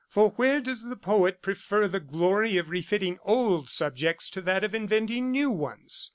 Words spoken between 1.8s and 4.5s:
the glory of refitting old subjects to